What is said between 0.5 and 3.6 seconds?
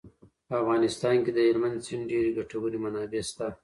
افغانستان کې د هلمند سیند ډېرې ګټورې منابع شته.